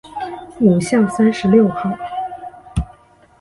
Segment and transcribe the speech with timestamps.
[0.61, 1.95] 五巷三十六号